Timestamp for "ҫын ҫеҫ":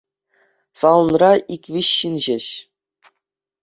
2.01-2.47